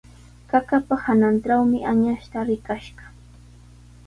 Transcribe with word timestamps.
Qaqapa 0.53 0.97
hanantrawmi 1.03 1.79
añasta 1.91 2.45
rikash 2.49 2.89
kaa. 2.97 3.13